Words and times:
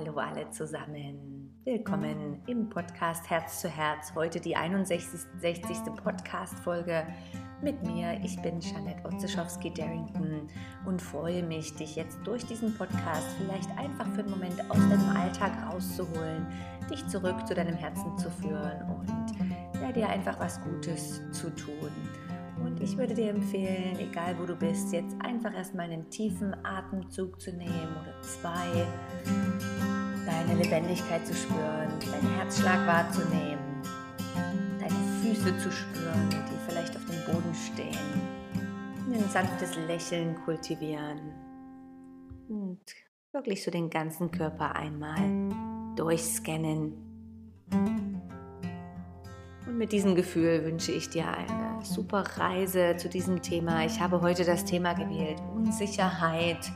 Hallo 0.00 0.16
alle 0.16 0.48
zusammen. 0.48 1.60
Willkommen 1.64 2.42
im 2.46 2.70
Podcast 2.70 3.28
Herz 3.28 3.60
zu 3.60 3.68
Herz. 3.68 4.14
Heute 4.14 4.40
die 4.40 4.56
61. 4.56 5.20
Podcast-Folge 6.02 7.06
mit 7.60 7.82
mir. 7.82 8.18
Ich 8.24 8.40
bin 8.40 8.60
Janette 8.60 9.04
Otzeschowski-Darrington 9.04 10.48
und 10.86 11.02
freue 11.02 11.42
mich, 11.42 11.74
dich 11.76 11.96
jetzt 11.96 12.18
durch 12.24 12.46
diesen 12.46 12.74
Podcast 12.78 13.26
vielleicht 13.36 13.68
einfach 13.76 14.06
für 14.14 14.20
einen 14.20 14.30
Moment 14.30 14.58
aus 14.70 14.78
deinem 14.78 15.14
Alltag 15.14 15.52
rauszuholen, 15.70 16.46
dich 16.90 17.06
zurück 17.08 17.46
zu 17.46 17.54
deinem 17.54 17.76
Herzen 17.76 18.16
zu 18.16 18.30
führen 18.30 18.80
und 18.90 19.82
ja, 19.82 19.92
dir 19.92 20.08
einfach 20.08 20.40
was 20.40 20.62
Gutes 20.62 21.20
zu 21.30 21.54
tun. 21.54 21.90
Ich 22.82 22.96
würde 22.96 23.14
dir 23.14 23.28
empfehlen, 23.30 23.98
egal 23.98 24.38
wo 24.38 24.46
du 24.46 24.56
bist, 24.56 24.92
jetzt 24.92 25.14
einfach 25.20 25.52
erstmal 25.52 25.90
einen 25.90 26.08
tiefen 26.08 26.56
Atemzug 26.64 27.38
zu 27.38 27.52
nehmen 27.52 27.94
oder 28.00 28.20
zwei, 28.22 28.86
deine 30.24 30.62
Lebendigkeit 30.62 31.26
zu 31.26 31.34
spüren, 31.34 31.92
deinen 32.00 32.34
Herzschlag 32.36 32.86
wahrzunehmen, 32.86 33.82
deine 34.78 34.94
Füße 35.20 35.58
zu 35.58 35.70
spüren, 35.70 36.30
die 36.30 36.70
vielleicht 36.70 36.96
auf 36.96 37.04
dem 37.04 37.32
Boden 37.32 37.54
stehen, 37.54 37.98
ein 39.12 39.28
sanftes 39.28 39.76
Lächeln 39.86 40.34
kultivieren 40.46 41.20
und 42.48 42.80
wirklich 43.32 43.62
so 43.62 43.70
den 43.70 43.90
ganzen 43.90 44.30
Körper 44.30 44.74
einmal 44.74 45.50
durchscannen. 45.96 46.94
Und 49.70 49.78
mit 49.78 49.92
diesem 49.92 50.16
Gefühl 50.16 50.64
wünsche 50.64 50.90
ich 50.90 51.10
dir 51.10 51.28
eine 51.28 51.84
super 51.84 52.24
Reise 52.38 52.96
zu 52.96 53.08
diesem 53.08 53.40
Thema. 53.40 53.84
Ich 53.84 54.00
habe 54.00 54.20
heute 54.20 54.44
das 54.44 54.64
Thema 54.64 54.94
gewählt, 54.94 55.40
Unsicherheit 55.54 56.72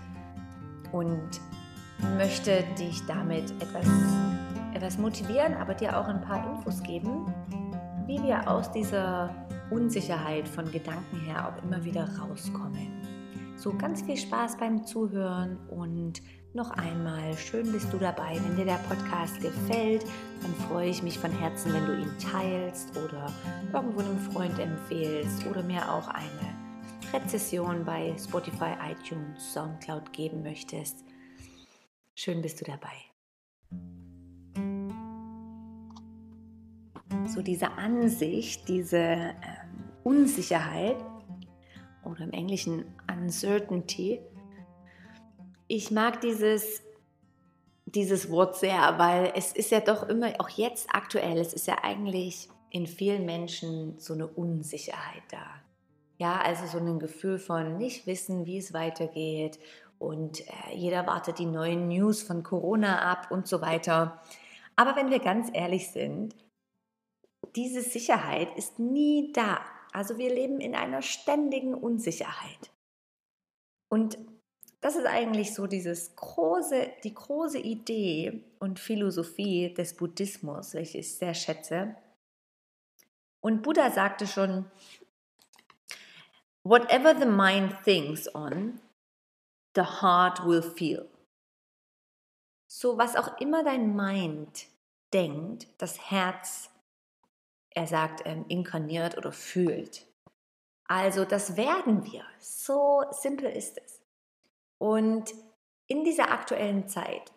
und 0.92 1.28
möchte 2.16 2.62
dich 2.78 3.04
damit 3.08 3.50
etwas, 3.60 3.88
etwas 4.74 4.96
motivieren, 4.96 5.54
aber 5.54 5.74
dir 5.74 5.98
auch 5.98 6.06
ein 6.06 6.20
paar 6.20 6.48
Infos 6.54 6.84
geben, 6.84 7.34
wie 8.06 8.23
wir 8.23 8.48
aus 8.48 8.70
dieser 8.70 9.34
Unsicherheit 9.73 10.46
von 10.46 10.70
Gedanken 10.70 11.18
her 11.26 11.48
auch 11.48 11.64
immer 11.64 11.84
wieder 11.84 12.08
rauskommen. 12.16 13.02
So 13.56 13.73
ganz 13.76 14.02
viel 14.02 14.16
Spaß 14.16 14.56
beim 14.56 14.86
Zuhören 14.86 15.58
und 15.68 16.23
noch 16.55 16.71
einmal, 16.71 17.37
schön 17.37 17.73
bist 17.73 17.93
du 17.93 17.99
dabei. 17.99 18.38
Wenn 18.41 18.57
dir 18.57 18.65
der 18.65 18.80
Podcast 18.88 19.41
gefällt, 19.41 20.05
dann 20.41 20.55
freue 20.69 20.88
ich 20.88 21.02
mich 21.02 21.19
von 21.19 21.33
Herzen, 21.33 21.73
wenn 21.73 21.85
du 21.85 21.97
ihn 21.99 22.19
teilst 22.19 22.97
oder 22.97 23.33
irgendwo 23.73 24.01
einem 24.01 24.19
Freund 24.19 24.57
empfehlst 24.60 25.45
oder 25.47 25.65
mir 25.65 25.91
auch 25.91 26.07
eine 26.07 26.55
Rezession 27.13 27.85
bei 27.85 28.15
Spotify, 28.16 28.75
iTunes, 28.88 29.52
Soundcloud 29.52 30.13
geben 30.13 30.45
möchtest. 30.45 31.05
Schön 32.15 32.41
bist 32.41 32.60
du 32.60 32.65
dabei. 32.65 32.95
So 37.27 37.43
diese 37.43 37.73
Ansicht, 37.73 38.69
diese 38.69 38.99
ähm, 38.99 39.35
Unsicherheit 40.05 40.97
oder 42.05 42.21
im 42.21 42.30
Englischen 42.30 42.85
Uncertainty, 43.10 44.21
ich 45.66 45.90
mag 45.90 46.20
dieses, 46.20 46.82
dieses 47.87 48.30
Wort 48.30 48.57
sehr, 48.57 48.98
weil 48.98 49.32
es 49.34 49.52
ist 49.52 49.70
ja 49.70 49.80
doch 49.80 50.09
immer, 50.09 50.32
auch 50.38 50.48
jetzt 50.51 50.88
aktuell, 50.93 51.38
es 51.38 51.52
ist 51.52 51.66
ja 51.66 51.79
eigentlich 51.82 52.48
in 52.70 52.87
vielen 52.87 53.24
Menschen 53.24 53.98
so 53.98 54.15
eine 54.15 54.26
Unsicherheit 54.26 55.23
da. 55.30 55.46
Ja, 56.18 56.40
also 56.40 56.66
so 56.66 56.79
ein 56.79 56.98
Gefühl 56.98 57.38
von 57.38 57.76
nicht 57.76 58.07
wissen, 58.07 58.46
wie 58.46 58.59
es 58.59 58.73
weitergeht 58.73 59.59
und 59.98 60.40
äh, 60.40 60.74
jeder 60.74 61.07
wartet 61.07 61.38
die 61.38 61.46
neuen 61.46 61.88
News 61.88 62.23
von 62.23 62.42
Corona 62.42 63.10
ab 63.10 63.30
und 63.30 63.46
so 63.46 63.60
weiter. 63.60 64.20
Aber 64.76 64.97
wenn 64.97 65.10
wir 65.10 65.20
ganz 65.20 65.50
ehrlich 65.53 65.91
sind, 65.91 66.34
diese 67.54 67.82
Sicherheit 67.82 68.56
ist 68.56 68.78
nie 68.78 69.32
da. 69.32 69.60
Also 69.92 70.19
wir 70.19 70.34
leben 70.34 70.60
in 70.60 70.75
einer 70.75 71.02
ständigen 71.02 71.75
Unsicherheit. 71.75 72.72
Und 73.88 74.19
das 74.84 74.96
ist 74.96 75.06
eigentlich 75.06 75.54
so 75.54 75.66
dieses 75.66 76.14
große, 76.14 76.92
die 77.04 77.14
große 77.14 77.58
Idee 77.58 78.44
und 78.58 78.78
Philosophie 78.78 79.72
des 79.72 79.96
Buddhismus, 79.96 80.74
welche 80.74 80.98
ich 80.98 81.16
sehr 81.16 81.32
schätze. 81.32 81.96
Und 83.40 83.62
Buddha 83.62 83.90
sagte 83.90 84.26
schon, 84.26 84.70
whatever 86.64 87.18
the 87.18 87.24
mind 87.24 87.82
thinks 87.84 88.32
on, 88.34 88.78
the 89.74 89.80
heart 89.80 90.44
will 90.44 90.60
feel. 90.60 91.08
So 92.70 92.98
was 92.98 93.16
auch 93.16 93.40
immer 93.40 93.64
dein 93.64 93.96
Mind 93.96 94.66
denkt, 95.14 95.66
das 95.78 96.10
Herz, 96.10 96.68
er 97.70 97.86
sagt, 97.86 98.20
ähm, 98.26 98.44
inkarniert 98.48 99.16
oder 99.16 99.32
fühlt. 99.32 100.06
Also 100.86 101.24
das 101.24 101.56
werden 101.56 102.04
wir. 102.04 102.26
So 102.38 103.02
simpel 103.12 103.48
ist 103.50 103.78
es. 103.78 104.03
Und 104.78 105.32
in 105.88 106.04
dieser 106.04 106.30
aktuellen 106.30 106.88
Zeit 106.88 107.32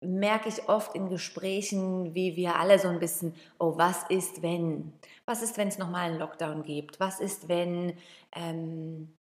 merke 0.00 0.48
ich 0.48 0.68
oft 0.68 0.94
in 0.94 1.08
Gesprächen, 1.08 2.14
wie 2.14 2.36
wir 2.36 2.56
alle 2.56 2.78
so 2.78 2.88
ein 2.88 3.00
bisschen, 3.00 3.34
oh, 3.58 3.76
was 3.76 4.04
ist, 4.08 4.42
wenn? 4.42 4.92
Was 5.26 5.42
ist, 5.42 5.56
wenn 5.56 5.68
es 5.68 5.78
nochmal 5.78 6.10
einen 6.10 6.18
Lockdown 6.18 6.62
gibt? 6.62 7.00
Was 7.00 7.20
ist, 7.20 7.48
wenn, 7.48 7.98
ähm, 8.32 9.16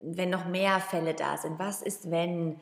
wenn 0.00 0.30
noch 0.30 0.46
mehr 0.46 0.80
Fälle 0.80 1.14
da 1.14 1.36
sind? 1.36 1.58
Was 1.58 1.82
ist, 1.82 2.10
wenn 2.10 2.60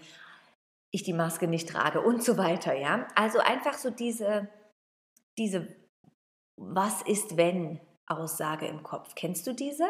ich 0.90 1.02
die 1.02 1.12
Maske 1.12 1.48
nicht 1.48 1.68
trage? 1.68 2.00
Und 2.00 2.24
so 2.24 2.38
weiter, 2.38 2.74
ja? 2.74 3.06
Also 3.14 3.40
einfach 3.40 3.74
so 3.74 3.90
diese, 3.90 4.48
diese 5.38 5.68
Was 6.58 7.02
ist, 7.02 7.36
wenn 7.36 7.80
Aussage 8.06 8.66
im 8.66 8.82
Kopf. 8.82 9.14
Kennst 9.14 9.46
du 9.46 9.52
diese? 9.52 9.88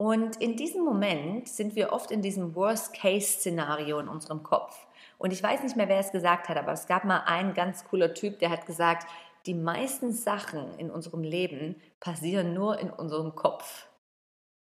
Und 0.00 0.36
in 0.36 0.56
diesem 0.56 0.82
Moment 0.82 1.46
sind 1.46 1.76
wir 1.76 1.92
oft 1.92 2.10
in 2.10 2.22
diesem 2.22 2.54
Worst-Case-Szenario 2.54 3.98
in 3.98 4.08
unserem 4.08 4.42
Kopf. 4.42 4.86
Und 5.18 5.30
ich 5.30 5.42
weiß 5.42 5.62
nicht 5.62 5.76
mehr, 5.76 5.90
wer 5.90 5.98
es 5.98 6.10
gesagt 6.10 6.48
hat, 6.48 6.56
aber 6.56 6.72
es 6.72 6.86
gab 6.86 7.04
mal 7.04 7.24
einen 7.26 7.52
ganz 7.52 7.84
cooler 7.84 8.14
Typ, 8.14 8.38
der 8.38 8.48
hat 8.48 8.64
gesagt, 8.64 9.06
die 9.44 9.52
meisten 9.52 10.14
Sachen 10.14 10.74
in 10.78 10.90
unserem 10.90 11.22
Leben 11.22 11.76
passieren 12.00 12.54
nur 12.54 12.78
in 12.78 12.88
unserem 12.88 13.34
Kopf. 13.34 13.88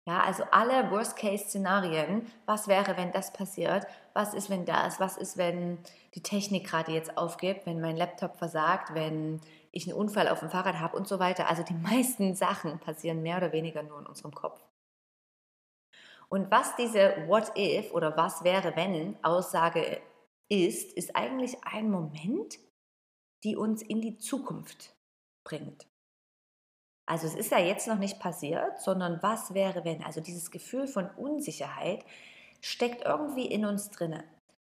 Ja, 0.08 0.22
also 0.22 0.44
alle 0.52 0.92
Worst-Case-Szenarien, 0.92 2.32
was 2.46 2.68
wäre, 2.68 2.96
wenn 2.96 3.12
das 3.12 3.34
passiert, 3.34 3.88
was 4.14 4.36
ist, 4.36 4.52
wenn 4.52 4.66
das, 4.66 5.00
was 5.00 5.18
ist, 5.18 5.38
wenn 5.38 5.80
die 6.14 6.22
Technik 6.22 6.68
gerade 6.68 6.92
jetzt 6.92 7.18
aufgibt, 7.18 7.66
wenn 7.66 7.82
mein 7.82 7.98
Laptop 7.98 8.38
versagt, 8.38 8.94
wenn 8.94 9.42
ich 9.72 9.88
einen 9.88 9.98
Unfall 9.98 10.28
auf 10.28 10.42
dem 10.42 10.52
Fahrrad 10.52 10.80
habe 10.80 10.96
und 10.96 11.08
so 11.08 11.18
weiter. 11.18 11.50
Also 11.50 11.64
die 11.64 11.74
meisten 11.90 12.36
Sachen 12.36 12.78
passieren 12.78 13.24
mehr 13.24 13.38
oder 13.38 13.54
weniger 13.54 13.82
nur 13.82 13.98
in 13.98 14.06
unserem 14.06 14.36
Kopf. 14.36 14.62
Und 16.30 16.52
was 16.52 16.76
diese 16.76 17.28
What 17.28 17.58
if 17.58 17.94
oder 17.94 18.18
was 18.18 18.44
wäre 18.44 18.76
wenn 18.76 19.16
Aussage 19.24 20.02
ist, 20.50 20.94
ist 20.94 21.16
eigentlich 21.16 21.58
ein 21.64 21.90
Moment, 21.90 22.60
die 23.44 23.56
uns 23.56 23.82
in 23.82 24.02
die 24.02 24.18
Zukunft 24.18 24.96
bringt. 25.44 25.88
Also 27.08 27.28
es 27.28 27.36
ist 27.36 27.52
ja 27.52 27.60
jetzt 27.60 27.88
noch 27.88 28.00
nicht 28.00 28.20
passiert, 28.20 28.82
sondern 28.82 29.22
was 29.22 29.54
wäre 29.54 29.86
wenn? 29.86 30.04
Also 30.04 30.22
dieses 30.22 30.50
Gefühl 30.50 30.88
von 30.88 31.08
Unsicherheit 31.12 32.04
steckt 32.62 33.06
irgendwie 33.06 33.46
in 33.46 33.66
uns 33.66 33.92
drinne. 33.92 34.24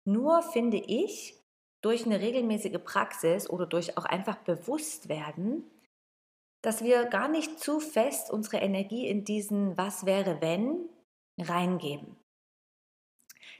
Nur 0.04 0.42
finde 0.42 0.78
ich, 0.78 1.40
durch 1.82 2.04
eine 2.04 2.20
regelmäßige 2.20 2.78
Praxis 2.84 3.48
oder 3.48 3.66
durch 3.66 3.96
auch 3.96 4.06
einfach 4.06 4.38
Bewusstwerden, 4.38 5.62
dass 6.62 6.82
wir 6.82 7.04
gar 7.04 7.28
nicht 7.28 7.60
zu 7.60 7.78
fest 7.78 8.30
unsere 8.32 8.56
Energie 8.56 9.06
in 9.06 9.24
diesen 9.24 9.78
Was 9.78 10.04
wäre 10.04 10.40
wenn 10.40 10.88
reingeben. 11.38 12.16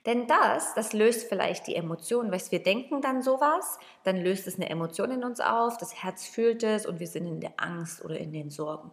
Denn 0.05 0.29
das, 0.29 0.73
das 0.75 0.93
löst 0.93 1.29
vielleicht 1.29 1.67
die 1.67 1.75
Emotionen, 1.75 2.31
weil 2.31 2.41
wir 2.51 2.63
denken 2.63 3.01
dann 3.03 3.23
sowas, 3.23 3.79
dann 4.05 4.17
löst 4.17 4.47
es 4.47 4.55
eine 4.55 4.71
Emotion 4.71 5.11
in 5.11 5.25
uns 5.25 5.41
auf, 5.41 5.79
das 5.79 6.03
Herz 6.03 6.27
fühlt 6.27 6.63
es 6.63 6.87
und 6.87 7.01
wir 7.01 7.09
sind 7.09 7.27
in 7.27 7.41
der 7.41 7.55
Angst 7.57 8.05
oder 8.05 8.17
in 8.17 8.33
den 8.33 8.51
Sorgen. 8.51 8.93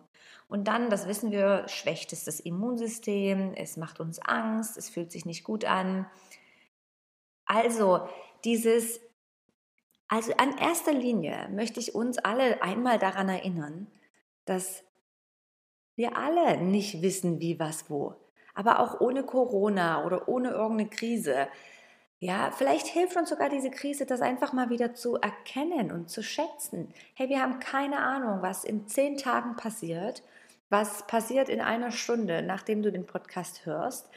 Und 0.49 0.67
dann, 0.67 0.89
das 0.89 1.07
wissen 1.07 1.31
wir, 1.31 1.67
schwächt 1.67 2.13
es 2.13 2.25
das 2.25 2.39
Immunsystem, 2.39 3.53
es 3.53 3.77
macht 3.77 3.99
uns 3.99 4.19
Angst, 4.19 4.75
es 4.77 4.89
fühlt 4.89 5.11
sich 5.11 5.25
nicht 5.25 5.43
gut 5.43 5.65
an. 5.65 6.07
Also 7.45 8.07
dieses, 8.43 8.99
also 10.07 10.33
an 10.37 10.57
erster 10.57 10.93
Linie 10.93 11.47
möchte 11.51 11.79
ich 11.79 11.93
uns 11.93 12.17
alle 12.17 12.61
einmal 12.63 12.97
daran 12.97 13.29
erinnern, 13.29 13.87
dass 14.45 14.83
wir 15.95 16.17
alle 16.17 16.57
nicht 16.57 17.03
wissen, 17.03 17.39
wie, 17.39 17.59
was, 17.59 17.89
wo 17.89 18.15
aber 18.53 18.79
auch 18.79 18.99
ohne 18.99 19.23
Corona 19.23 20.05
oder 20.05 20.27
ohne 20.27 20.49
irgendeine 20.49 20.89
Krise. 20.89 21.47
Ja, 22.19 22.51
vielleicht 22.51 22.87
hilft 22.87 23.17
uns 23.17 23.29
sogar 23.29 23.49
diese 23.49 23.69
Krise, 23.69 24.05
das 24.05 24.21
einfach 24.21 24.53
mal 24.53 24.69
wieder 24.69 24.93
zu 24.93 25.15
erkennen 25.15 25.91
und 25.91 26.09
zu 26.09 26.23
schätzen. 26.23 26.93
Hey, 27.15 27.29
wir 27.29 27.41
haben 27.41 27.59
keine 27.59 27.99
Ahnung, 27.99 28.41
was 28.41 28.63
in 28.63 28.87
zehn 28.87 29.17
Tagen 29.17 29.55
passiert, 29.55 30.23
was 30.69 31.05
passiert 31.05 31.49
in 31.49 31.59
einer 31.59 31.91
Stunde, 31.91 32.41
nachdem 32.41 32.81
du 32.81 32.91
den 32.91 33.05
Podcast 33.05 33.65
hörst. 33.65 34.09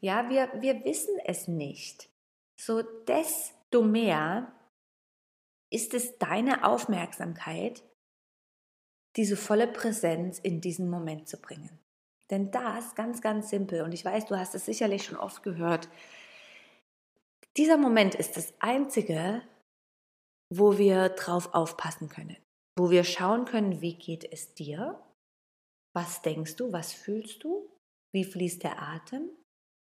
Ja, 0.00 0.28
wir, 0.28 0.50
wir 0.60 0.84
wissen 0.84 1.18
es 1.24 1.48
nicht. 1.48 2.08
So, 2.56 2.82
desto 2.82 3.82
mehr 3.82 4.52
ist 5.70 5.94
es 5.94 6.18
deine 6.18 6.64
Aufmerksamkeit, 6.64 7.82
diese 9.16 9.36
volle 9.36 9.66
Präsenz 9.66 10.38
in 10.38 10.60
diesen 10.60 10.88
Moment 10.88 11.28
zu 11.28 11.40
bringen. 11.40 11.78
Denn 12.30 12.50
das 12.50 12.94
ganz, 12.94 13.20
ganz 13.20 13.48
simpel, 13.50 13.82
und 13.82 13.92
ich 13.92 14.04
weiß, 14.04 14.26
du 14.26 14.38
hast 14.38 14.54
es 14.54 14.66
sicherlich 14.66 15.04
schon 15.04 15.16
oft 15.16 15.42
gehört, 15.42 15.88
dieser 17.56 17.76
Moment 17.76 18.14
ist 18.14 18.36
das 18.36 18.54
Einzige, 18.60 19.42
wo 20.54 20.78
wir 20.78 21.08
drauf 21.10 21.54
aufpassen 21.54 22.08
können, 22.08 22.36
wo 22.78 22.90
wir 22.90 23.04
schauen 23.04 23.44
können, 23.44 23.80
wie 23.80 23.94
geht 23.94 24.30
es 24.30 24.54
dir, 24.54 25.02
was 25.94 26.22
denkst 26.22 26.56
du, 26.56 26.72
was 26.72 26.92
fühlst 26.92 27.42
du, 27.42 27.68
wie 28.14 28.24
fließt 28.24 28.62
der 28.62 28.80
Atem, 28.80 29.30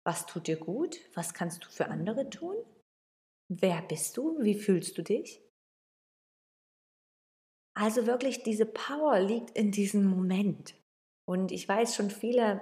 was 0.05 0.25
tut 0.25 0.47
dir 0.47 0.57
gut, 0.57 0.99
was 1.15 1.33
kannst 1.33 1.65
du 1.65 1.69
für 1.69 1.87
andere 1.87 2.29
tun, 2.29 2.55
wer 3.51 3.81
bist 3.81 4.17
du, 4.17 4.41
wie 4.43 4.59
fühlst 4.59 4.97
du 4.97 5.01
dich. 5.01 5.41
Also 7.77 8.05
wirklich, 8.05 8.43
diese 8.43 8.65
Power 8.65 9.19
liegt 9.19 9.57
in 9.57 9.71
diesem 9.71 10.05
Moment. 10.05 10.75
Und 11.25 11.51
ich 11.51 11.68
weiß 11.68 11.95
schon 11.95 12.12
viele, 12.12 12.62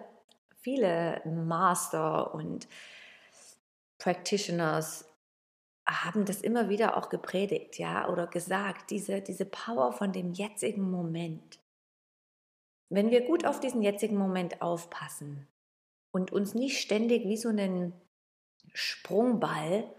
viele 0.62 1.21
Master 1.25 2.33
und 2.33 2.68
Practitioners 3.98 5.06
haben 5.86 6.25
das 6.25 6.42
immer 6.42 6.69
wieder 6.69 6.98
auch 6.98 7.10
gepredigt, 7.10 7.77
ja, 7.77 8.10
oder 8.10 8.27
gesagt, 8.27 8.89
diese, 8.89 9.21
diese 9.21 9.45
Power 9.45 9.92
von 9.92 10.13
dem 10.13 10.31
jetzigen 10.31 10.89
Moment. 10.89 11.60
Wenn 12.89 13.12
wir 13.12 13.25
gut 13.25 13.45
auf 13.45 13.60
diesen 13.60 13.81
jetzigen 13.81 14.18
Moment 14.18 14.62
aufpassen 14.62 15.48
und 16.12 16.31
uns 16.31 16.54
nicht 16.54 16.80
ständig 16.80 17.25
wie 17.25 17.38
so 17.38 17.50
einen 17.50 17.94
Sprungball 18.74 19.94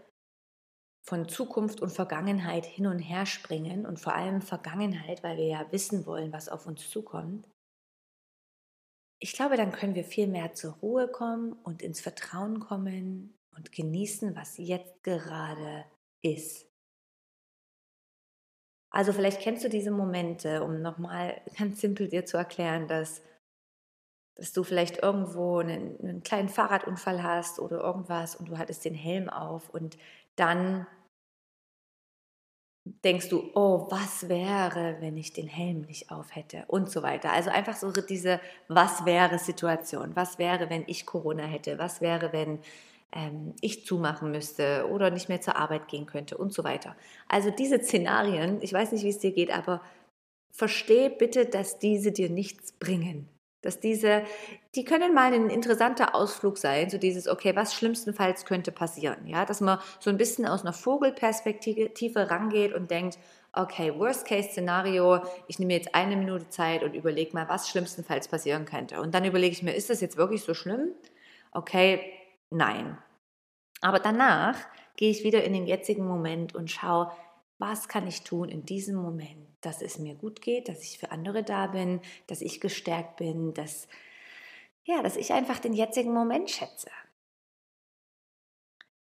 von 1.03 1.29
Zukunft 1.29 1.81
und 1.81 1.91
Vergangenheit 1.91 2.65
hin 2.65 2.87
und 2.87 2.99
her 2.99 3.27
springen 3.27 3.85
und 3.85 3.99
vor 3.99 4.15
allem 4.15 4.41
Vergangenheit, 4.41 5.23
weil 5.23 5.37
wir 5.37 5.47
ja 5.47 5.71
wissen 5.71 6.07
wollen, 6.07 6.33
was 6.33 6.49
auf 6.49 6.65
uns 6.65 6.89
zukommt, 6.89 7.47
ich 9.19 9.33
glaube, 9.33 9.57
dann 9.57 9.71
können 9.71 9.95
wir 9.95 10.03
viel 10.03 10.27
mehr 10.27 10.53
zur 10.53 10.73
Ruhe 10.73 11.07
kommen 11.07 11.53
und 11.53 11.81
ins 11.81 12.01
Vertrauen 12.01 12.59
kommen 12.59 13.37
und 13.55 13.71
genießen, 13.71 14.35
was 14.35 14.57
jetzt 14.57 15.03
gerade 15.03 15.85
ist. 16.21 16.67
Also 18.89 19.11
vielleicht 19.11 19.41
kennst 19.41 19.63
du 19.63 19.69
diese 19.69 19.91
Momente, 19.91 20.63
um 20.63 20.81
nochmal 20.81 21.41
ganz 21.57 21.81
simpel 21.81 22.07
dir 22.07 22.25
zu 22.25 22.37
erklären, 22.37 22.87
dass, 22.87 23.21
dass 24.35 24.53
du 24.53 24.63
vielleicht 24.63 25.03
irgendwo 25.03 25.57
einen, 25.57 25.99
einen 25.99 26.23
kleinen 26.23 26.49
Fahrradunfall 26.49 27.21
hast 27.21 27.59
oder 27.59 27.81
irgendwas 27.81 28.35
und 28.35 28.47
du 28.49 28.57
hattest 28.57 28.85
den 28.85 28.95
Helm 28.95 29.29
auf 29.29 29.69
und 29.69 29.97
dann 30.37 30.87
denkst 32.85 33.29
du, 33.29 33.49
oh, 33.55 33.87
was 33.89 34.29
wäre, 34.29 34.97
wenn 34.99 35.17
ich 35.17 35.33
den 35.33 35.47
Helm 35.47 35.81
nicht 35.81 36.11
auf 36.11 36.35
hätte 36.35 36.65
und 36.67 36.89
so 36.89 37.01
weiter. 37.01 37.31
Also 37.31 37.49
einfach 37.49 37.75
so 37.75 37.91
diese 37.91 38.39
Was 38.67 39.05
wäre 39.05 39.39
Situation. 39.39 40.15
Was 40.15 40.37
wäre, 40.37 40.69
wenn 40.69 40.83
ich 40.87 41.05
Corona 41.05 41.43
hätte? 41.43 41.79
Was 41.79 41.99
wäre, 41.99 42.31
wenn 42.31 42.59
ähm, 43.11 43.53
ich 43.61 43.85
zumachen 43.85 44.29
müsste 44.31 44.87
oder 44.91 45.09
nicht 45.09 45.29
mehr 45.29 45.41
zur 45.41 45.55
Arbeit 45.55 45.87
gehen 45.87 46.05
könnte 46.05 46.37
und 46.37 46.53
so 46.53 46.63
weiter. 46.63 46.95
Also 47.27 47.49
diese 47.49 47.81
Szenarien, 47.81 48.59
ich 48.61 48.73
weiß 48.73 48.91
nicht, 48.91 49.03
wie 49.03 49.09
es 49.09 49.19
dir 49.19 49.31
geht, 49.31 49.51
aber 49.51 49.81
versteh 50.51 51.09
bitte, 51.09 51.45
dass 51.45 51.79
diese 51.79 52.11
dir 52.11 52.29
nichts 52.29 52.71
bringen. 52.73 53.27
Dass 53.65 53.79
diese, 53.79 54.23
die 54.75 54.85
können 54.85 55.13
mal 55.13 55.33
ein 55.33 55.49
interessanter 55.49 56.15
Ausflug 56.15 56.57
sein, 56.57 56.89
so 56.89 56.97
dieses, 56.97 57.27
okay, 57.27 57.55
was 57.55 57.73
schlimmstenfalls 57.73 58.45
könnte 58.45 58.71
passieren, 58.71 59.27
ja, 59.27 59.45
dass 59.45 59.59
man 59.59 59.79
so 59.99 60.09
ein 60.09 60.17
bisschen 60.17 60.45
aus 60.45 60.61
einer 60.61 60.73
Vogelperspektive 60.73 62.29
rangeht 62.29 62.73
und 62.73 62.91
denkt, 62.91 63.17
okay, 63.55 63.97
Worst-Case-Szenario, 63.97 65.21
ich 65.47 65.59
nehme 65.59 65.73
jetzt 65.73 65.95
eine 65.95 66.15
Minute 66.15 66.49
Zeit 66.49 66.83
und 66.83 66.93
überlege 66.93 67.33
mal, 67.33 67.47
was 67.49 67.69
schlimmstenfalls 67.69 68.27
passieren 68.27 68.65
könnte. 68.65 69.01
Und 69.01 69.15
dann 69.15 69.25
überlege 69.25 69.53
ich 69.53 69.63
mir, 69.63 69.73
ist 69.73 69.89
das 69.89 70.01
jetzt 70.01 70.17
wirklich 70.17 70.43
so 70.43 70.53
schlimm? 70.53 70.89
Okay, 71.51 72.01
nein. 72.49 72.97
Aber 73.81 73.99
danach 73.99 74.57
gehe 74.97 75.09
ich 75.09 75.23
wieder 75.23 75.43
in 75.43 75.53
den 75.53 75.67
jetzigen 75.67 76.05
Moment 76.05 76.55
und 76.55 76.71
schaue, 76.71 77.11
was 77.57 77.87
kann 77.87 78.07
ich 78.07 78.23
tun 78.23 78.49
in 78.49 78.65
diesem 78.65 78.95
Moment, 78.95 79.47
dass 79.65 79.81
es 79.81 79.99
mir 79.99 80.15
gut 80.15 80.41
geht, 80.41 80.69
dass 80.69 80.83
ich 80.83 80.97
für 80.97 81.11
andere 81.11 81.43
da 81.43 81.67
bin, 81.67 82.01
dass 82.27 82.41
ich 82.41 82.61
gestärkt 82.61 83.17
bin, 83.17 83.53
dass 83.53 83.87
ja, 84.83 85.01
dass 85.01 85.15
ich 85.15 85.33
einfach 85.33 85.59
den 85.59 85.73
jetzigen 85.73 86.13
Moment 86.13 86.49
schätze. 86.49 86.89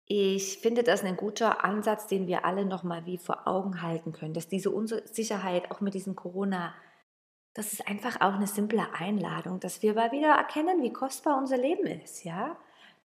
Ich 0.05 0.57
finde 0.57 0.81
das 0.81 1.03
ein 1.03 1.15
guter 1.15 1.63
Ansatz, 1.63 2.07
den 2.07 2.25
wir 2.25 2.43
alle 2.43 2.65
noch 2.65 2.81
mal 2.81 3.05
wie 3.05 3.19
vor 3.19 3.47
Augen 3.47 3.83
halten 3.83 4.11
können, 4.11 4.33
dass 4.33 4.47
diese 4.47 4.71
Unsicherheit 4.71 5.69
auch 5.69 5.81
mit 5.81 5.93
diesem 5.93 6.15
Corona 6.15 6.73
das 7.53 7.73
ist 7.73 7.87
einfach 7.87 8.21
auch 8.21 8.35
eine 8.35 8.47
simple 8.47 8.93
Einladung, 8.93 9.59
dass 9.59 9.81
wir 9.81 9.93
mal 9.93 10.11
wieder 10.11 10.29
erkennen, 10.29 10.81
wie 10.83 10.93
kostbar 10.93 11.37
unser 11.37 11.57
Leben 11.57 11.85
ist, 11.85 12.23
ja? 12.23 12.57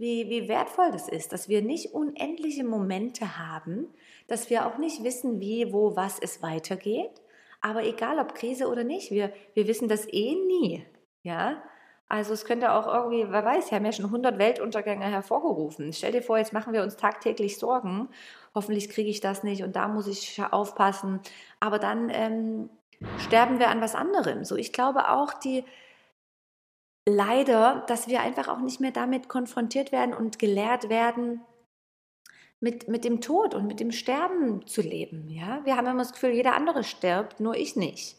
wie, 0.01 0.31
wie 0.31 0.47
wertvoll 0.47 0.91
das 0.91 1.07
ist, 1.07 1.31
dass 1.31 1.47
wir 1.47 1.61
nicht 1.61 1.93
unendliche 1.93 2.63
Momente 2.63 3.37
haben, 3.37 3.87
dass 4.27 4.49
wir 4.49 4.65
auch 4.65 4.79
nicht 4.79 5.03
wissen, 5.03 5.39
wie, 5.39 5.71
wo, 5.71 5.95
was 5.95 6.17
es 6.17 6.41
weitergeht. 6.41 7.20
Aber 7.61 7.83
egal 7.83 8.19
ob 8.19 8.33
Krise 8.35 8.67
oder 8.67 8.83
nicht, 8.83 9.11
wir, 9.11 9.31
wir 9.53 9.67
wissen 9.67 9.87
das 9.87 10.07
eh 10.11 10.35
nie. 10.35 10.85
Ja, 11.23 11.61
also 12.11 12.33
es 12.33 12.43
könnte 12.43 12.73
auch 12.73 12.93
irgendwie, 12.93 13.31
wer 13.31 13.45
weiß, 13.45 13.71
wir 13.71 13.77
haben 13.77 13.85
ja 13.85 13.93
schon 13.93 14.05
100 14.05 14.37
Weltuntergänge 14.37 15.05
hervorgerufen. 15.05 15.93
Stell 15.93 16.11
dir 16.11 16.21
vor, 16.21 16.37
jetzt 16.37 16.51
machen 16.51 16.73
wir 16.73 16.83
uns 16.83 16.97
tagtäglich 16.97 17.57
Sorgen. 17.57 18.09
Hoffentlich 18.53 18.89
kriege 18.89 19.09
ich 19.09 19.21
das 19.21 19.43
nicht 19.43 19.63
und 19.63 19.77
da 19.77 19.87
muss 19.87 20.07
ich 20.07 20.41
aufpassen. 20.51 21.21
Aber 21.61 21.79
dann 21.79 22.09
ähm, 22.09 22.69
sterben 23.17 23.59
wir 23.59 23.69
an 23.69 23.79
was 23.79 23.95
anderem. 23.95 24.43
So, 24.43 24.57
ich 24.57 24.73
glaube 24.73 25.09
auch 25.09 25.33
die 25.33 25.63
leider, 27.07 27.83
dass 27.87 28.07
wir 28.07 28.21
einfach 28.21 28.47
auch 28.47 28.59
nicht 28.59 28.79
mehr 28.79 28.91
damit 28.91 29.29
konfrontiert 29.29 29.91
werden 29.91 30.13
und 30.13 30.37
gelehrt 30.37 30.89
werden, 30.89 31.41
mit, 32.61 32.87
mit 32.87 33.03
dem 33.03 33.19
Tod 33.19 33.53
und 33.53 33.67
mit 33.67 33.79
dem 33.79 33.91
Sterben 33.91 34.65
zu 34.67 34.81
leben. 34.81 35.29
Ja? 35.29 35.61
Wir 35.65 35.75
haben 35.75 35.87
immer 35.87 36.03
das 36.03 36.13
Gefühl, 36.13 36.31
jeder 36.31 36.55
andere 36.55 36.83
stirbt, 36.83 37.39
nur 37.39 37.55
ich 37.55 37.75
nicht. 37.75 38.15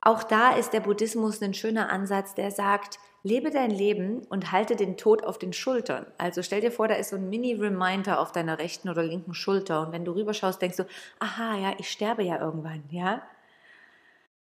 Auch 0.00 0.22
da 0.22 0.54
ist 0.56 0.72
der 0.72 0.80
Buddhismus 0.80 1.42
ein 1.42 1.54
schöner 1.54 1.90
Ansatz, 1.90 2.34
der 2.34 2.50
sagt, 2.50 2.98
lebe 3.22 3.50
dein 3.50 3.70
Leben 3.70 4.22
und 4.28 4.52
halte 4.52 4.76
den 4.76 4.96
Tod 4.96 5.24
auf 5.24 5.38
den 5.38 5.52
Schultern. 5.52 6.06
Also 6.18 6.42
stell 6.42 6.60
dir 6.60 6.70
vor, 6.70 6.88
da 6.88 6.94
ist 6.94 7.10
so 7.10 7.16
ein 7.16 7.28
Mini-Reminder 7.28 8.20
auf 8.20 8.30
deiner 8.30 8.58
rechten 8.58 8.88
oder 8.88 9.02
linken 9.02 9.34
Schulter 9.34 9.80
und 9.80 9.92
wenn 9.92 10.04
du 10.04 10.12
rüberschaust, 10.12 10.60
denkst 10.60 10.76
du, 10.76 10.86
aha, 11.18 11.56
ja, 11.56 11.72
ich 11.78 11.90
sterbe 11.90 12.22
ja 12.22 12.38
irgendwann, 12.38 12.84
ja. 12.90 13.22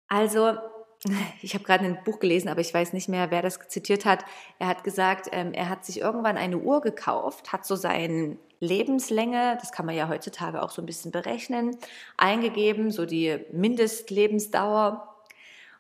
Also 0.08 0.58
ich 1.42 1.54
habe 1.54 1.64
gerade 1.64 1.84
ein 1.84 2.02
Buch 2.04 2.18
gelesen, 2.18 2.48
aber 2.48 2.60
ich 2.60 2.74
weiß 2.74 2.92
nicht 2.92 3.08
mehr, 3.08 3.30
wer 3.30 3.40
das 3.40 3.60
zitiert 3.68 4.04
hat. 4.04 4.24
Er 4.58 4.66
hat 4.66 4.84
gesagt, 4.84 5.28
ähm, 5.32 5.52
er 5.52 5.68
hat 5.68 5.84
sich 5.84 6.00
irgendwann 6.00 6.36
eine 6.36 6.58
Uhr 6.58 6.80
gekauft, 6.80 7.52
hat 7.52 7.64
so 7.64 7.76
seine 7.76 8.36
Lebenslänge, 8.64 9.56
das 9.60 9.72
kann 9.72 9.86
man 9.86 9.94
ja 9.94 10.08
heutzutage 10.08 10.62
auch 10.62 10.70
so 10.70 10.82
ein 10.82 10.86
bisschen 10.86 11.12
berechnen, 11.12 11.76
eingegeben, 12.16 12.90
so 12.90 13.06
die 13.06 13.44
Mindestlebensdauer 13.52 15.14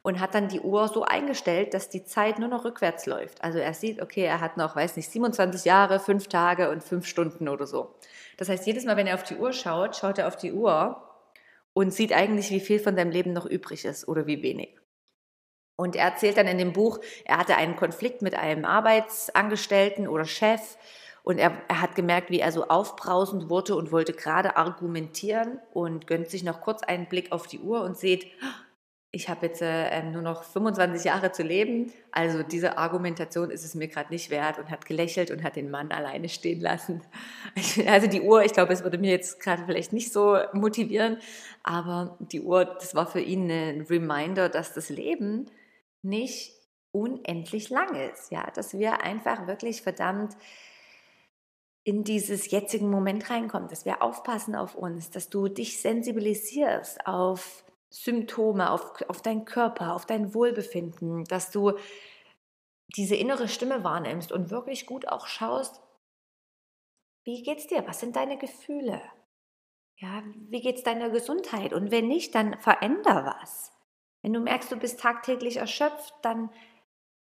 und 0.02 0.20
hat 0.20 0.34
dann 0.34 0.48
die 0.48 0.60
Uhr 0.60 0.86
so 0.88 1.02
eingestellt, 1.02 1.72
dass 1.72 1.88
die 1.88 2.04
Zeit 2.04 2.38
nur 2.38 2.48
noch 2.48 2.64
rückwärts 2.66 3.06
läuft. 3.06 3.42
Also 3.42 3.58
er 3.58 3.72
sieht, 3.72 4.02
okay, 4.02 4.24
er 4.24 4.40
hat 4.40 4.58
noch, 4.58 4.76
weiß 4.76 4.96
nicht, 4.96 5.10
27 5.10 5.64
Jahre, 5.64 5.98
5 5.98 6.28
Tage 6.28 6.70
und 6.70 6.84
5 6.84 7.06
Stunden 7.06 7.48
oder 7.48 7.66
so. 7.66 7.94
Das 8.36 8.50
heißt, 8.50 8.66
jedes 8.66 8.84
Mal, 8.84 8.98
wenn 8.98 9.06
er 9.06 9.14
auf 9.14 9.22
die 9.22 9.36
Uhr 9.36 9.54
schaut, 9.54 9.96
schaut 9.96 10.18
er 10.18 10.28
auf 10.28 10.36
die 10.36 10.52
Uhr 10.52 11.02
und 11.72 11.94
sieht 11.94 12.12
eigentlich, 12.12 12.50
wie 12.50 12.60
viel 12.60 12.80
von 12.80 12.96
seinem 12.96 13.10
Leben 13.10 13.32
noch 13.32 13.46
übrig 13.46 13.86
ist 13.86 14.06
oder 14.06 14.26
wie 14.26 14.42
wenig. 14.42 14.78
Und 15.76 15.96
er 15.96 16.04
erzählt 16.04 16.36
dann 16.36 16.46
in 16.46 16.58
dem 16.58 16.72
Buch, 16.72 17.00
er 17.24 17.38
hatte 17.38 17.56
einen 17.56 17.74
Konflikt 17.74 18.22
mit 18.22 18.34
einem 18.34 18.64
Arbeitsangestellten 18.64 20.06
oder 20.06 20.24
Chef 20.24 20.76
und 21.24 21.38
er, 21.38 21.56
er 21.68 21.80
hat 21.80 21.94
gemerkt, 21.94 22.30
wie 22.30 22.40
er 22.40 22.52
so 22.52 22.68
aufbrausend 22.68 23.48
wurde 23.48 23.74
und 23.76 23.90
wollte 23.90 24.12
gerade 24.12 24.56
argumentieren 24.56 25.58
und 25.72 26.06
gönnt 26.06 26.28
sich 26.28 26.44
noch 26.44 26.60
kurz 26.60 26.82
einen 26.82 27.06
Blick 27.06 27.32
auf 27.32 27.46
die 27.46 27.60
Uhr 27.60 27.82
und 27.82 27.96
sieht, 27.96 28.26
ich 29.10 29.30
habe 29.30 29.46
jetzt 29.46 29.62
äh, 29.62 30.02
nur 30.02 30.20
noch 30.20 30.42
25 30.42 31.04
Jahre 31.04 31.32
zu 31.32 31.42
leben, 31.42 31.92
also 32.12 32.42
diese 32.42 32.76
Argumentation 32.76 33.50
ist 33.50 33.64
es 33.64 33.74
mir 33.74 33.88
gerade 33.88 34.12
nicht 34.12 34.28
wert 34.28 34.58
und 34.58 34.70
hat 34.70 34.84
gelächelt 34.84 35.30
und 35.30 35.42
hat 35.42 35.56
den 35.56 35.70
Mann 35.70 35.92
alleine 35.92 36.28
stehen 36.28 36.60
lassen. 36.60 37.02
Also 37.86 38.06
die 38.06 38.20
Uhr, 38.20 38.44
ich 38.44 38.52
glaube, 38.52 38.72
es 38.72 38.82
würde 38.82 38.98
mir 38.98 39.10
jetzt 39.10 39.40
gerade 39.40 39.64
vielleicht 39.64 39.92
nicht 39.92 40.12
so 40.12 40.36
motivieren, 40.52 41.18
aber 41.62 42.18
die 42.18 42.42
Uhr, 42.42 42.64
das 42.64 42.94
war 42.94 43.06
für 43.06 43.20
ihn 43.20 43.50
ein 43.50 43.82
Reminder, 43.82 44.48
dass 44.48 44.74
das 44.74 44.90
Leben 44.90 45.46
nicht 46.02 46.52
unendlich 46.90 47.70
lang 47.70 47.94
ist, 47.94 48.30
ja, 48.30 48.50
dass 48.54 48.76
wir 48.76 49.02
einfach 49.02 49.46
wirklich 49.46 49.82
verdammt 49.82 50.36
in 51.84 52.02
dieses 52.02 52.50
jetzigen 52.50 52.90
Moment 52.90 53.28
reinkommen, 53.28 53.68
dass 53.68 53.84
wir 53.84 54.02
aufpassen 54.02 54.54
auf 54.54 54.74
uns, 54.74 55.10
dass 55.10 55.28
du 55.28 55.48
dich 55.48 55.80
sensibilisierst 55.80 57.06
auf 57.06 57.64
Symptome, 57.90 58.70
auf, 58.70 59.02
auf 59.08 59.22
deinen 59.22 59.44
Körper, 59.44 59.94
auf 59.94 60.06
dein 60.06 60.34
Wohlbefinden, 60.34 61.24
dass 61.24 61.50
du 61.50 61.74
diese 62.96 63.16
innere 63.16 63.48
Stimme 63.48 63.84
wahrnimmst 63.84 64.32
und 64.32 64.50
wirklich 64.50 64.86
gut 64.86 65.08
auch 65.08 65.26
schaust, 65.26 65.80
wie 67.24 67.42
geht's 67.42 67.66
dir? 67.66 67.86
Was 67.86 68.00
sind 68.00 68.16
deine 68.16 68.38
Gefühle? 68.38 69.00
Ja, 69.96 70.22
wie 70.48 70.60
geht 70.60 70.76
es 70.76 70.82
deiner 70.82 71.10
Gesundheit? 71.10 71.72
Und 71.72 71.90
wenn 71.90 72.08
nicht, 72.08 72.34
dann 72.34 72.58
veränder 72.60 73.36
was. 73.40 73.72
Wenn 74.22 74.32
du 74.32 74.40
merkst, 74.40 74.72
du 74.72 74.76
bist 74.76 75.00
tagtäglich 75.00 75.56
erschöpft, 75.56 76.14
dann 76.22 76.50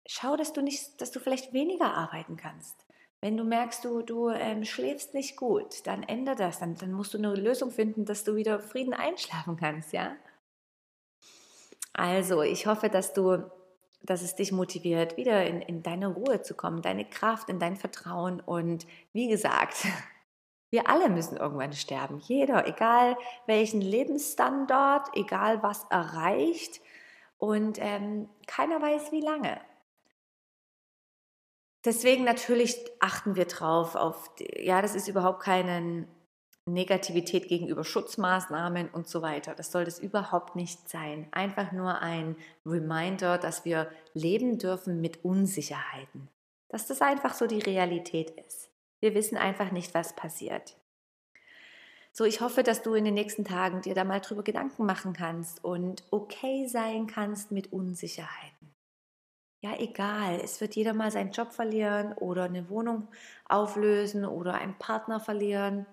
schau, 0.05 0.35
dass 0.35 0.53
du 0.53 0.61
nicht, 0.61 0.99
dass 1.01 1.11
du 1.11 1.19
vielleicht 1.19 1.53
weniger 1.53 1.93
arbeiten 1.93 2.35
kannst. 2.35 2.85
Wenn 3.23 3.37
du 3.37 3.45
merkst, 3.45 3.85
du, 3.85 4.01
du 4.01 4.31
ähm, 4.31 4.65
schläfst 4.65 5.13
nicht 5.13 5.37
gut, 5.37 5.87
dann 5.87 6.03
ändere 6.03 6.35
das. 6.35 6.59
Dann, 6.59 6.75
dann 6.75 6.91
musst 6.91 7.13
du 7.13 7.17
eine 7.17 7.33
Lösung 7.33 7.71
finden, 7.71 8.03
dass 8.03 8.25
du 8.25 8.35
wieder 8.35 8.59
Frieden 8.59 8.93
einschlafen 8.93 9.55
kannst, 9.55 9.93
ja? 9.93 10.17
Also, 11.93 12.41
ich 12.41 12.67
hoffe, 12.67 12.89
dass 12.89 13.13
du, 13.13 13.49
dass 14.01 14.23
es 14.23 14.35
dich 14.35 14.51
motiviert, 14.51 15.15
wieder 15.15 15.45
in, 15.45 15.61
in 15.61 15.83
deine 15.83 16.07
Ruhe 16.07 16.41
zu 16.41 16.53
kommen, 16.53 16.81
deine 16.81 17.05
Kraft, 17.05 17.47
in 17.47 17.59
dein 17.59 17.77
Vertrauen. 17.77 18.41
Und 18.41 18.85
wie 19.13 19.29
gesagt, 19.29 19.87
wir 20.69 20.89
alle 20.89 21.07
müssen 21.07 21.37
irgendwann 21.37 21.71
sterben. 21.71 22.19
Jeder, 22.19 22.67
egal 22.67 23.15
welchen 23.45 23.79
Lebensstandard, 23.79 25.15
egal 25.15 25.63
was 25.63 25.85
erreicht. 25.89 26.81
Und 27.37 27.77
ähm, 27.79 28.27
keiner 28.47 28.81
weiß, 28.81 29.13
wie 29.13 29.21
lange. 29.21 29.61
Deswegen 31.85 32.23
natürlich 32.23 32.77
achten 32.99 33.35
wir 33.35 33.45
drauf 33.45 33.95
auf, 33.95 34.31
ja, 34.57 34.81
das 34.81 34.95
ist 34.95 35.07
überhaupt 35.09 35.41
keine 35.41 36.07
Negativität 36.65 37.49
gegenüber 37.49 37.83
Schutzmaßnahmen 37.83 38.89
und 38.89 39.09
so 39.09 39.21
weiter. 39.21 39.53
Das 39.53 39.71
soll 39.71 39.83
das 39.83 39.99
überhaupt 39.99 40.55
nicht 40.55 40.87
sein. 40.87 41.27
Einfach 41.31 41.73
nur 41.73 42.01
ein 42.01 42.37
Reminder, 42.65 43.37
dass 43.37 43.65
wir 43.65 43.91
leben 44.13 44.59
dürfen 44.59 45.01
mit 45.01 45.25
Unsicherheiten. 45.25 46.29
Dass 46.69 46.87
das 46.87 47.01
einfach 47.01 47.33
so 47.33 47.47
die 47.47 47.59
Realität 47.59 48.31
ist. 48.47 48.69
Wir 49.01 49.13
wissen 49.13 49.37
einfach 49.37 49.71
nicht, 49.71 49.93
was 49.93 50.15
passiert. 50.15 50.77
So, 52.13 52.23
ich 52.23 52.39
hoffe, 52.39 52.63
dass 52.63 52.81
du 52.81 52.93
in 52.93 53.03
den 53.03 53.15
nächsten 53.15 53.43
Tagen 53.43 53.81
dir 53.81 53.95
da 53.95 54.05
mal 54.05 54.21
drüber 54.21 54.43
Gedanken 54.43 54.85
machen 54.85 55.11
kannst 55.11 55.63
und 55.65 56.03
okay 56.11 56.67
sein 56.67 57.07
kannst 57.07 57.51
mit 57.51 57.73
Unsicherheiten 57.73 58.52
ja, 59.63 59.79
egal, 59.79 60.41
es 60.43 60.59
wird 60.59 60.75
jeder 60.75 60.93
mal 60.93 61.09
seinen 61.09 61.31
Job 61.31 61.53
verlieren 61.53 62.11
oder 62.13 62.43
eine 62.43 62.69
Wohnung 62.69 63.07
auflösen 63.47 64.25
oder 64.25 64.55
einen 64.55 64.77
Partner 64.77 65.21
verlieren. 65.21 65.85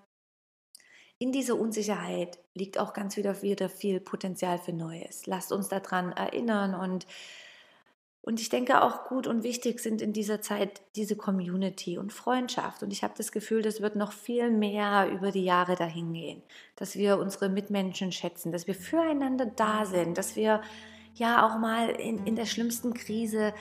In 1.19 1.31
dieser 1.31 1.55
Unsicherheit 1.55 2.41
liegt 2.53 2.81
auch 2.81 2.93
ganz 2.93 3.17
wieder, 3.17 3.43
wieder 3.43 3.69
viel 3.69 4.01
Potenzial 4.01 4.59
für 4.59 4.73
Neues. 4.73 5.27
Lasst 5.27 5.53
uns 5.53 5.69
daran 5.69 6.11
erinnern 6.11 6.75
und, 6.75 7.07
und 8.23 8.41
ich 8.41 8.49
denke 8.49 8.83
auch 8.83 9.05
gut 9.05 9.29
und 9.29 9.45
wichtig 9.45 9.79
sind 9.79 10.03
in 10.03 10.13
dieser 10.13 10.41
Zeit 10.41 10.81
diese 10.97 11.15
Community 11.15 11.97
und 11.97 12.13
Freundschaft. 12.13 12.83
Und 12.83 12.93
ich 12.93 13.05
habe 13.05 13.15
das 13.17 13.31
Gefühl, 13.31 13.63
das 13.63 13.81
wird 13.81 13.95
noch 13.95 14.11
viel 14.11 14.51
mehr 14.51 15.09
über 15.13 15.31
die 15.31 15.45
Jahre 15.45 15.77
dahin 15.77 16.13
gehen, 16.13 16.43
dass 16.75 16.97
wir 16.97 17.21
unsere 17.21 17.49
Mitmenschen 17.49 18.11
schätzen, 18.11 18.51
dass 18.51 18.67
wir 18.67 18.75
füreinander 18.75 19.47
da 19.47 19.87
sind, 19.87 20.19
dass 20.19 20.35
wir 20.35 20.61
ja 21.15 21.47
auch 21.47 21.59
mal 21.59 21.91
in, 21.91 22.27
in 22.27 22.37
der 22.37 22.47
schlimmsten 22.47 22.95
Krise 22.95 23.53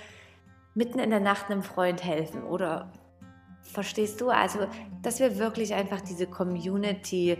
mitten 0.74 1.00
in 1.00 1.10
der 1.10 1.20
Nacht 1.20 1.50
einem 1.50 1.63
Freund 1.63 2.03
helfen 2.03 2.44
oder 2.44 2.91
verstehst 3.63 4.22
du? 4.22 4.29
Also, 4.29 4.60
dass 5.01 5.20
wir 5.20 5.38
wirklich 5.38 5.74
einfach 5.74 6.01
diese 6.01 6.27
Community 6.27 7.38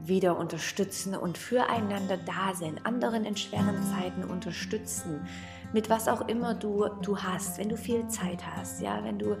wieder 0.00 0.36
unterstützen 0.36 1.14
und 1.14 1.38
füreinander 1.38 2.16
da 2.16 2.54
sind, 2.54 2.84
anderen 2.84 3.24
in 3.24 3.36
schweren 3.36 3.82
Zeiten 3.84 4.24
unterstützen, 4.24 5.26
mit 5.72 5.88
was 5.88 6.08
auch 6.08 6.28
immer 6.28 6.54
du, 6.54 6.88
du 7.02 7.18
hast, 7.18 7.58
wenn 7.58 7.68
du 7.68 7.76
viel 7.76 8.06
Zeit 8.08 8.44
hast, 8.46 8.80
ja, 8.80 9.02
wenn 9.04 9.18
du, 9.18 9.38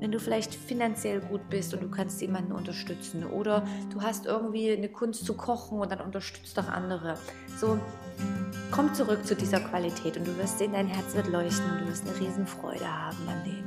wenn 0.00 0.12
du 0.12 0.18
vielleicht 0.18 0.54
finanziell 0.54 1.20
gut 1.20 1.48
bist 1.50 1.74
und 1.74 1.82
du 1.82 1.90
kannst 1.90 2.20
jemanden 2.20 2.52
unterstützen 2.52 3.24
oder 3.24 3.64
du 3.92 4.00
hast 4.02 4.26
irgendwie 4.26 4.70
eine 4.70 4.88
Kunst 4.88 5.24
zu 5.24 5.34
kochen 5.34 5.78
und 5.78 5.90
dann 5.90 6.00
unterstützt 6.00 6.56
doch 6.56 6.68
andere. 6.68 7.16
So, 7.58 7.78
komm 8.70 8.94
zurück 8.94 9.26
zu 9.26 9.34
dieser 9.34 9.60
Qualität 9.60 10.16
und 10.16 10.26
du 10.26 10.36
wirst 10.38 10.58
sehen, 10.58 10.72
dein 10.72 10.86
Herz 10.86 11.14
wird 11.14 11.28
leuchten 11.28 11.70
und 11.70 11.80
du 11.80 11.88
wirst 11.88 12.06
eine 12.06 12.18
Riesenfreude 12.18 12.86
haben 12.86 13.28
an 13.28 13.44
dem. 13.44 13.64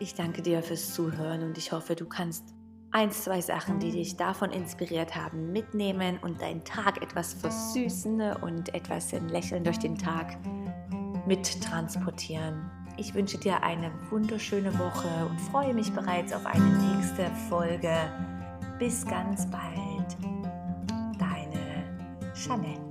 Ich 0.00 0.14
danke 0.14 0.42
dir 0.42 0.62
fürs 0.62 0.94
Zuhören 0.94 1.42
und 1.42 1.58
ich 1.58 1.72
hoffe, 1.72 1.96
du 1.96 2.06
kannst 2.06 2.57
eins, 2.90 3.24
zwei 3.24 3.40
Sachen, 3.40 3.78
die 3.78 3.92
dich 3.92 4.16
davon 4.16 4.50
inspiriert 4.50 5.14
haben, 5.14 5.52
mitnehmen 5.52 6.18
und 6.22 6.40
deinen 6.40 6.64
Tag 6.64 7.02
etwas 7.02 7.34
versüßen 7.34 8.20
und 8.36 8.74
etwas 8.74 9.12
in 9.12 9.28
Lächeln 9.28 9.64
durch 9.64 9.78
den 9.78 9.96
Tag 9.96 10.36
mittransportieren. 11.26 12.70
Ich 12.96 13.14
wünsche 13.14 13.38
dir 13.38 13.62
eine 13.62 13.92
wunderschöne 14.10 14.76
Woche 14.78 15.08
und 15.28 15.40
freue 15.40 15.72
mich 15.72 15.92
bereits 15.92 16.32
auf 16.32 16.44
eine 16.46 16.64
nächste 16.64 17.26
Folge. 17.48 17.94
Bis 18.78 19.06
ganz 19.06 19.48
bald. 19.50 20.16
Deine 21.18 21.84
Jeanette. 22.34 22.87